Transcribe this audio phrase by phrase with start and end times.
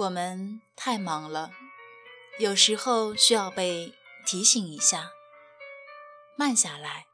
[0.00, 1.50] 我们太忙了，
[2.38, 3.92] 有时候需要被
[4.24, 5.10] 提醒一下，
[6.38, 7.04] 慢下来，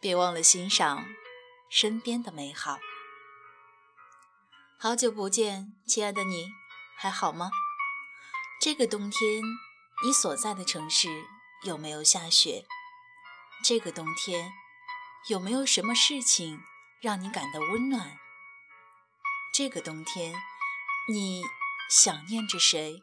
[0.00, 1.06] 别忘了欣赏
[1.70, 2.80] 身边的美好。
[4.76, 6.48] 好久不见，亲爱的你，
[6.96, 7.52] 还好吗？
[8.60, 9.44] 这个冬天，
[10.04, 11.08] 你所在的城市
[11.62, 12.66] 有没有下雪？
[13.62, 14.52] 这个冬天，
[15.28, 16.60] 有没有什么事情
[17.00, 18.18] 让你感到温暖？
[19.54, 20.34] 这个冬天，
[21.08, 21.44] 你
[21.90, 23.02] 想念着谁？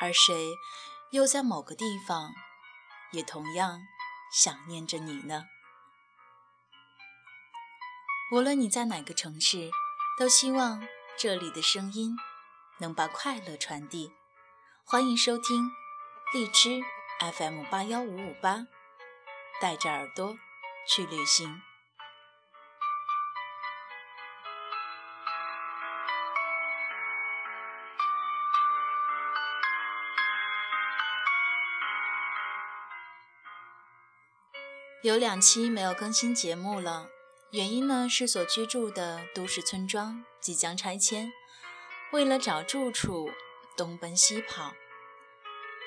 [0.00, 0.56] 而谁
[1.10, 2.32] 又在某个地方，
[3.12, 3.80] 也同样
[4.32, 5.44] 想念着你呢？
[8.32, 9.70] 无论你在哪个城市。
[10.18, 10.86] 都希望
[11.18, 12.14] 这里的声音
[12.78, 14.12] 能把快乐传递。
[14.84, 15.70] 欢迎收听
[16.34, 16.82] 荔枝
[17.34, 18.66] FM 八幺五五八，
[19.60, 20.36] 带着耳朵
[20.86, 21.62] 去旅行。
[35.02, 37.08] 有两期没有更新节目了。
[37.50, 41.32] 原因呢是所居住的都市村庄即将拆迁，
[42.12, 43.28] 为了找住处
[43.76, 44.74] 东奔西跑，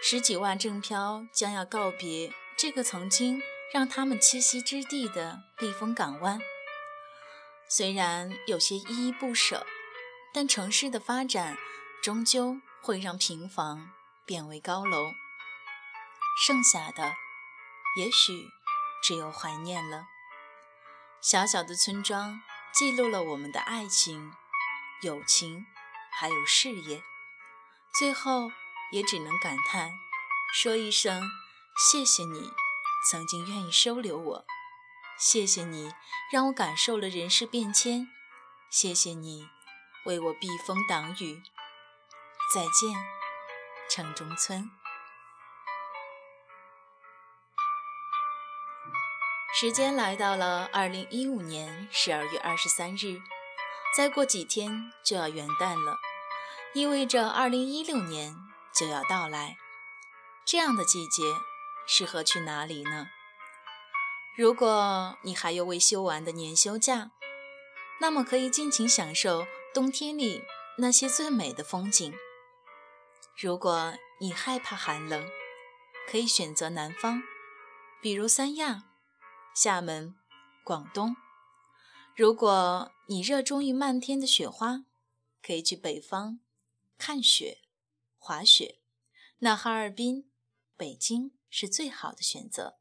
[0.03, 3.41] 十几万正漂将要告别这个曾经
[3.73, 6.38] 让他们栖息之地的避风港湾。
[7.69, 9.66] 虽然有些依依不舍，
[10.33, 11.58] 但城市的发展
[12.03, 13.91] 终究会让平房
[14.25, 15.05] 变为高楼，
[16.45, 17.13] 剩下的
[17.97, 18.49] 也许
[19.06, 20.08] 只有怀念了。
[21.22, 22.42] 小小的村庄
[22.73, 24.34] 记录了我们的爱情、
[25.03, 25.67] 友情，
[26.11, 27.04] 还有事业。
[27.93, 28.49] 最后
[28.92, 29.92] 也只能感叹，
[30.55, 31.30] 说一声
[31.77, 32.52] 谢谢你，
[33.11, 34.45] 曾经愿意收留我。
[35.20, 35.93] 谢谢你，
[36.32, 38.10] 让我感受了人世变迁。
[38.72, 39.48] 谢谢你，
[40.05, 41.43] 为我避风挡雨。
[42.52, 43.05] 再见，
[43.87, 44.67] 城中村。
[49.58, 53.21] 时间来到了二零一五年十二月二十三日，
[53.95, 55.95] 再过几天就要元旦了，
[56.73, 58.36] 意味着二零一六年
[58.73, 59.55] 就要到来。
[60.43, 61.23] 这样的季节
[61.88, 63.08] 适合去哪里呢？
[64.36, 67.11] 如果你还有未休完的年休假，
[68.02, 70.43] 那么可以尽情享受冬天里
[70.80, 72.14] 那些最美的风景。
[73.39, 75.26] 如果你害怕寒冷，
[76.11, 77.23] 可以选择南方，
[78.02, 78.83] 比如三亚。
[79.55, 80.14] 厦门、
[80.66, 81.16] 广东，
[82.14, 84.83] 如果你热衷于漫天的雪花，
[85.42, 86.42] 可以去北方
[86.98, 87.60] 看雪、
[88.17, 88.80] 滑雪。
[89.39, 90.30] 那哈尔滨、
[90.76, 92.77] 北京是最好的选择。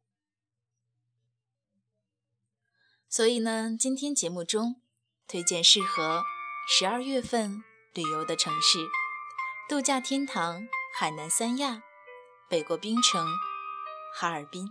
[3.08, 4.82] 所以呢，今天节目中
[5.28, 6.24] 推荐适合
[6.68, 7.62] 十二月份
[7.92, 8.78] 旅游的城市：
[9.68, 10.66] 度假天堂
[10.98, 11.84] 海南三亚、
[12.50, 13.24] 北国冰城
[14.12, 14.68] 哈尔滨。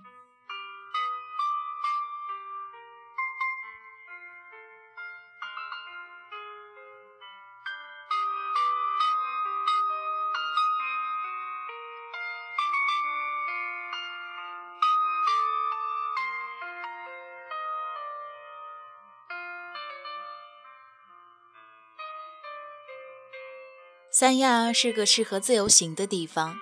[24.23, 26.57] 三亚是个适合自由行的地方，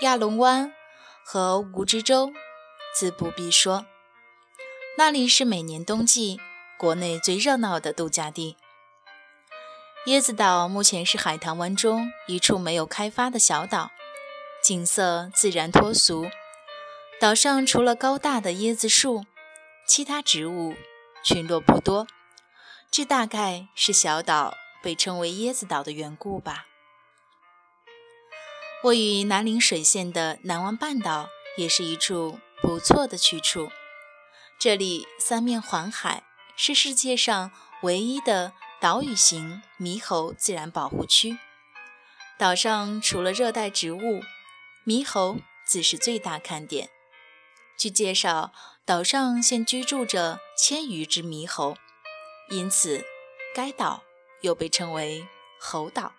[0.00, 0.74] 亚龙湾
[1.24, 2.32] 和蜈支洲
[2.92, 3.86] 自不必说，
[4.96, 6.40] 那里是每年冬季
[6.76, 8.56] 国内最热闹的度假地。
[10.06, 13.92] 椰子岛目前是海棠湾中一处没有开发的小岛，
[14.60, 16.28] 景色自然脱俗，
[17.20, 19.24] 岛上除了高大的椰子树，
[19.86, 20.74] 其他植物
[21.22, 22.08] 群落不多，
[22.90, 26.64] 这大概是小岛被称为椰子岛的缘故吧。
[28.84, 33.72] 位于南陵水县的南湾半岛也是一处不错的去处。
[34.56, 36.22] 这里三面环海，
[36.56, 37.50] 是世界上
[37.82, 41.38] 唯一的岛屿型猕猴自然保护区。
[42.38, 44.22] 岛上除了热带植物，
[44.86, 46.88] 猕猴自是最大看点。
[47.76, 48.52] 据介绍，
[48.84, 51.76] 岛上现居住着千余只猕猴，
[52.50, 53.04] 因此
[53.52, 54.04] 该岛
[54.42, 55.26] 又被称为
[55.58, 56.12] “猴岛”。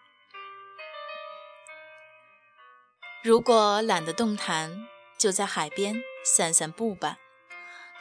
[3.21, 4.87] 如果懒得动弹，
[5.17, 7.17] 就在海边散散步吧。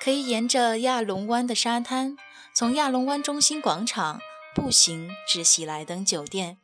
[0.01, 2.17] 可以沿着亚龙湾的沙滩，
[2.55, 4.21] 从亚龙湾中心广场
[4.55, 6.59] 步行至喜来登酒店。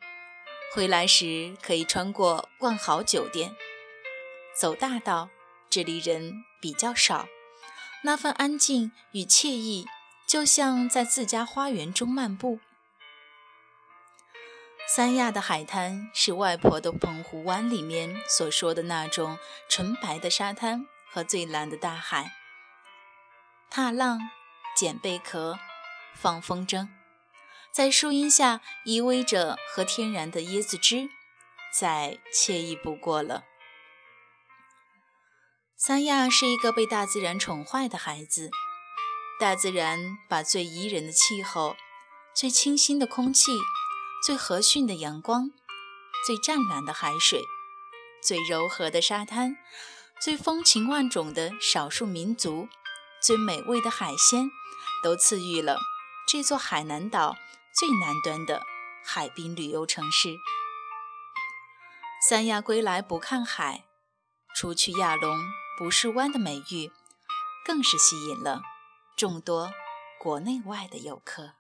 [0.73, 3.57] 回来时可以穿过万豪酒店，
[4.57, 5.31] 走大道，
[5.69, 7.27] 这里人比较少，
[8.05, 9.85] 那份安静与惬意，
[10.29, 12.61] 就像在自家花园中漫步。
[14.97, 19.37] 三亚的海滩是外婆的澎湖湾里面所说的那种
[19.69, 22.31] 纯白的沙滩和最蓝的大海。
[23.69, 24.21] 踏浪、
[24.77, 25.59] 捡贝壳、
[26.15, 26.87] 放风筝，
[27.73, 31.09] 在树荫下依偎着喝天然的椰子汁，
[31.73, 33.43] 再惬意不过了。
[35.77, 38.49] 三亚是一个被大自然宠坏的孩子，
[39.41, 41.75] 大自然把最宜人的气候、
[42.33, 43.51] 最清新的空气。
[44.25, 45.51] 最和煦的阳光，
[46.27, 47.43] 最湛蓝的海水，
[48.23, 49.59] 最柔和的沙滩，
[50.19, 52.67] 最风情万种的少数民族，
[53.21, 54.51] 最美味的海鲜，
[55.03, 55.77] 都赐予了
[56.27, 57.37] 这座海南岛
[57.79, 58.63] 最南端的
[59.05, 60.39] 海滨旅游城市。
[62.27, 63.85] 三亚归来不看海，
[64.57, 65.37] 除去亚龙
[65.77, 66.91] 不是湾的美誉，
[67.63, 68.63] 更是吸引了
[69.19, 69.71] 众多
[70.19, 71.57] 国内外的游客。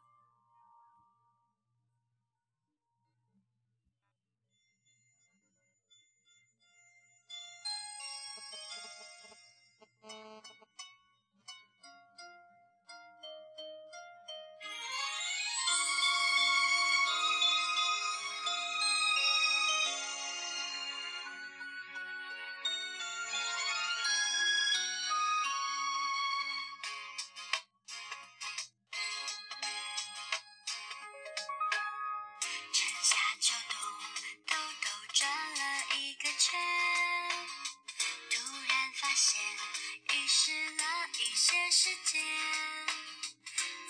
[40.47, 40.85] 失了
[41.21, 42.23] 一些时间，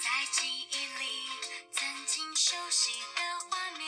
[0.01, 1.27] 在记忆里
[1.73, 3.85] 曾经熟悉的画面，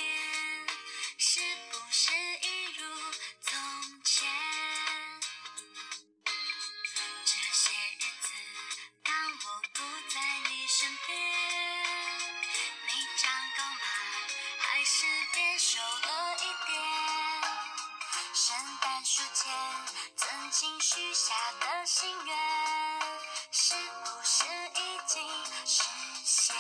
[1.17, 1.39] 是
[1.71, 2.11] 不是
[2.43, 2.85] 一如
[3.41, 4.56] 从前？
[18.57, 19.53] 圣诞树前
[20.17, 22.37] 曾经许下的心愿
[23.51, 25.23] 是不是已经
[25.67, 25.83] 实
[26.25, 26.57] 现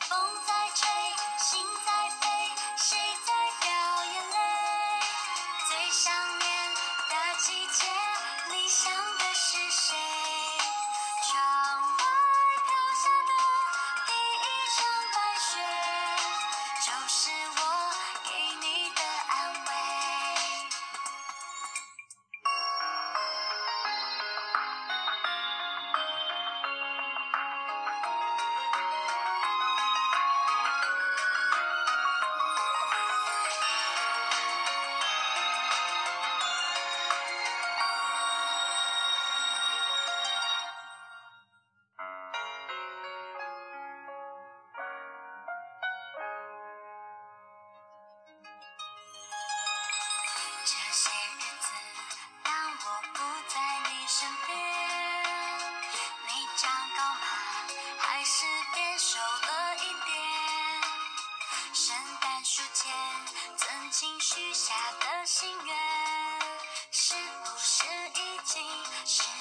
[0.00, 0.90] 风在吹
[1.38, 2.28] 心在飞
[2.76, 3.32] 谁在
[3.62, 4.36] 掉眼泪
[5.70, 6.74] 最想念
[7.08, 7.86] 的季节
[8.50, 9.96] 你想的是谁
[11.24, 12.04] 窗外
[12.66, 12.68] 飘
[13.00, 13.32] 下的
[14.06, 14.46] 第一
[14.76, 14.78] 场
[15.14, 15.48] 白雪
[16.84, 17.49] 就是
[69.10, 69.39] She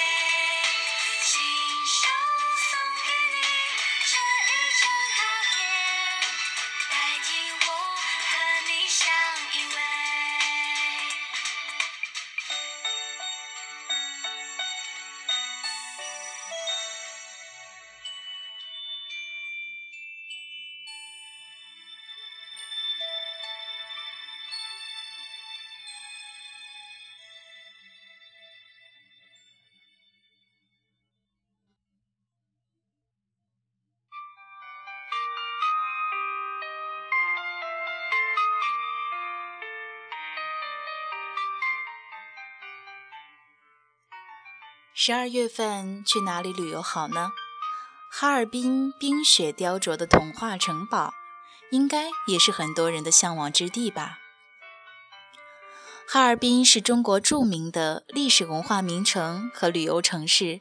[0.00, 0.29] Yeah.
[45.02, 47.30] 十二月份去哪里旅游好呢？
[48.12, 51.14] 哈尔滨冰雪雕琢的童话城堡，
[51.70, 54.18] 应该也是很多人的向往之地吧。
[56.06, 60.60] 哈尔滨是中国著名的历史文化名城和旅游城市，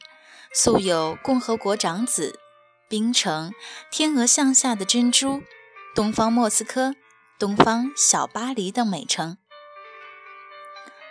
[0.54, 2.40] 素有“共和国长子”、
[2.88, 3.52] “冰城”、
[3.92, 5.44] “天鹅向下的珍珠”、
[5.94, 6.96] “东方莫斯科”、
[7.38, 9.38] “东方小巴黎”等美称。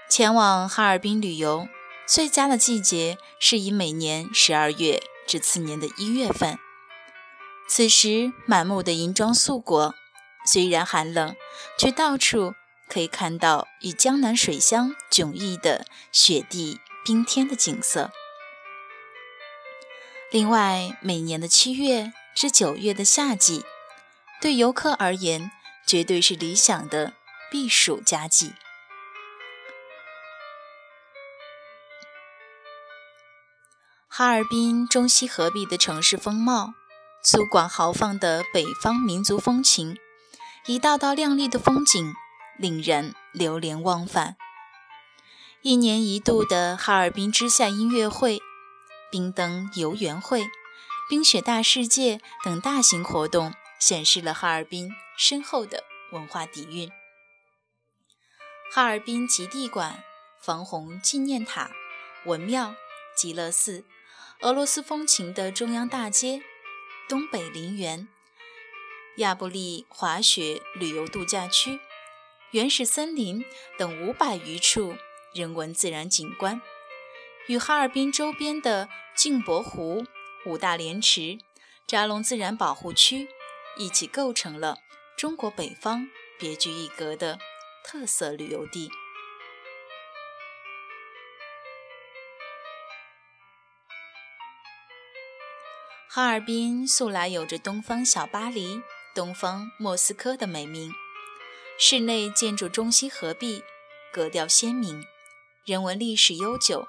[0.08, 1.68] 前往哈尔滨旅游。
[2.08, 6.58] 最佳的季节是以每年十二月至次年的一月份，
[7.68, 9.94] 此时满目的银装素裹，
[10.46, 11.36] 虽然寒冷，
[11.78, 12.54] 却到处
[12.88, 18.10] 可以看到与江南水乡迥异的雪地冰天的景色。
[20.30, 23.66] 另外，每年的七月至九月的夏季，
[24.40, 25.50] 对游客而言
[25.86, 27.12] 绝对是理想的
[27.50, 28.54] 避暑佳季。
[34.18, 36.74] 哈尔滨中西合璧的城市风貌，
[37.22, 39.96] 粗犷豪放的北方民族风情，
[40.66, 42.12] 一道道亮丽的风景，
[42.58, 44.36] 令人流连忘返。
[45.62, 48.40] 一年一度的哈尔滨之夏音乐会、
[49.08, 50.48] 冰灯游园会、
[51.08, 56.90] 冰雪大世界等大型活动，显示了哈尔滨深厚的文化底蕴。
[58.72, 60.02] 哈尔滨极地馆、
[60.42, 61.70] 防洪纪念塔、
[62.26, 62.74] 文庙、
[63.16, 63.84] 极乐寺。
[64.40, 66.40] 俄罗斯风情的中央大街、
[67.08, 68.06] 东北陵园、
[69.16, 71.80] 亚布力滑雪旅游度假区、
[72.52, 73.44] 原始森林
[73.76, 74.94] 等五百余处
[75.34, 76.62] 人文自然景观，
[77.48, 80.06] 与哈尔滨周边的镜泊湖、
[80.46, 81.38] 五大连池、
[81.84, 83.26] 扎龙自然保护区
[83.76, 84.78] 一起构成了
[85.16, 87.40] 中国北方别具一格的
[87.82, 88.88] 特色旅游地。
[96.18, 98.82] 哈尔滨素来有着“东方小巴黎
[99.14, 100.92] ”“东方莫斯科”的美名，
[101.78, 103.62] 市内建筑中西合璧，
[104.12, 105.04] 格调鲜明，
[105.64, 106.88] 人文历史悠久，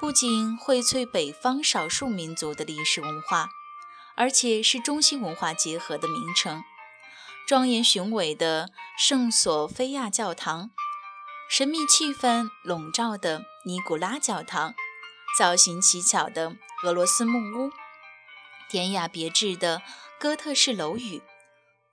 [0.00, 3.50] 不仅荟萃北方少数民族的历史文化，
[4.16, 6.62] 而且是中西文化结合的名城。
[7.46, 10.70] 庄严雄伟的圣索菲亚教堂，
[11.50, 14.74] 神秘气氛笼罩的尼古拉教堂，
[15.38, 17.70] 造型奇巧的俄罗斯木屋。
[18.68, 19.82] 典雅别致的
[20.18, 21.22] 哥特式楼宇，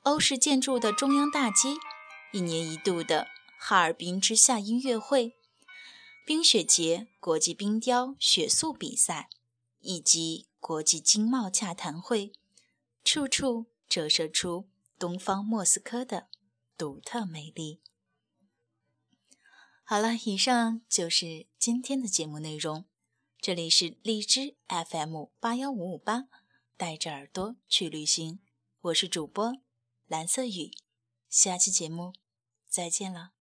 [0.02, 1.76] 欧式建筑的中央大街，
[2.32, 3.28] 一年一度的
[3.60, 5.36] 哈尔滨之夏音乐会、
[6.26, 9.30] 冰雪节国际冰雕雪塑比赛，
[9.82, 12.34] 以及国际经贸洽谈会，
[13.04, 16.28] 处处折射出东方莫斯科的
[16.76, 17.82] 独特美丽。
[19.84, 22.86] 好了，以上就是今天的节目内容。
[23.40, 26.30] 这里是荔枝 FM 八幺五五八。
[26.84, 28.42] 带着耳朵去旅行，
[28.82, 29.54] 我是主播
[30.06, 30.70] 蓝色雨，
[31.30, 32.12] 下期节目
[32.68, 33.32] 再见了。